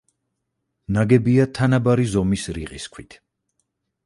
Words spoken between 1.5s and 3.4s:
თანაბარი ზომის რიყის ქვით.